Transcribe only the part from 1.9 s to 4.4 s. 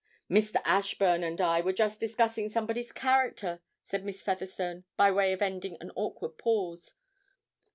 discussing somebody's character,' said Miss